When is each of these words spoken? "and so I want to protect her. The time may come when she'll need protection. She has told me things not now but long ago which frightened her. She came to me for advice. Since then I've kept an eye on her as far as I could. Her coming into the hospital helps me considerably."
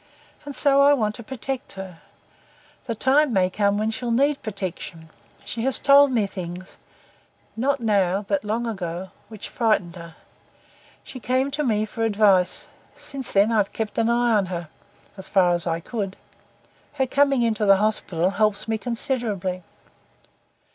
"and 0.45 0.55
so 0.55 0.81
I 0.81 0.95
want 0.95 1.13
to 1.13 1.23
protect 1.23 1.73
her. 1.73 2.01
The 2.87 2.95
time 2.95 3.31
may 3.31 3.51
come 3.51 3.77
when 3.77 3.91
she'll 3.91 4.09
need 4.09 4.41
protection. 4.41 5.11
She 5.45 5.61
has 5.61 5.77
told 5.77 6.11
me 6.11 6.25
things 6.25 6.77
not 7.55 7.79
now 7.81 8.25
but 8.27 8.43
long 8.43 8.65
ago 8.65 9.11
which 9.29 9.47
frightened 9.47 9.95
her. 9.97 10.15
She 11.03 11.19
came 11.19 11.51
to 11.51 11.63
me 11.63 11.85
for 11.85 12.01
advice. 12.01 12.65
Since 12.95 13.31
then 13.31 13.51
I've 13.51 13.73
kept 13.73 13.99
an 13.99 14.09
eye 14.09 14.33
on 14.33 14.47
her 14.47 14.69
as 15.17 15.27
far 15.29 15.53
as 15.53 15.67
I 15.67 15.79
could. 15.79 16.15
Her 16.93 17.05
coming 17.05 17.43
into 17.43 17.67
the 17.67 17.77
hospital 17.77 18.31
helps 18.31 18.67
me 18.67 18.79
considerably." 18.79 19.61